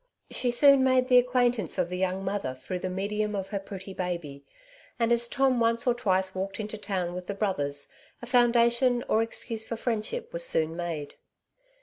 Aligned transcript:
She 0.31 0.49
soon 0.49 0.83
made 0.83 1.09
the 1.09 1.19
acquaintance 1.19 1.77
of 1.77 1.89
the 1.89 1.97
young 1.99 2.25
mother 2.25 2.55
through 2.55 2.79
the 2.79 2.89
medium 2.89 3.35
of 3.35 3.49
her 3.49 3.59
pretty 3.59 3.93
baby; 3.93 4.43
and 4.97 5.11
as 5.11 5.27
Tom 5.27 5.59
once 5.59 5.85
or 5.85 5.93
twice 5.93 6.33
walked 6.33 6.59
into 6.59 6.75
town 6.75 7.13
with 7.13 7.27
the 7.27 7.35
brothers, 7.35 7.87
a 8.19 8.25
foundation 8.25 9.03
or 9.07 9.21
excuse 9.21 9.67
for 9.67 9.75
friend 9.75 10.03
ship 10.03 10.33
was 10.33 10.43
soon 10.43 10.75
made. 10.75 11.17